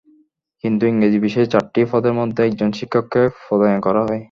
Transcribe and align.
কিন্তু 0.63 0.83
ইংরেজি 0.87 1.19
বিষয়ে 1.25 1.51
চারটি 1.53 1.81
পদের 1.91 2.13
মধ্যে 2.19 2.41
একজন 2.45 2.69
শিক্ষককে 2.77 3.21
পদায়ন 3.41 3.79
করা 3.85 4.01
হয়। 4.01 4.19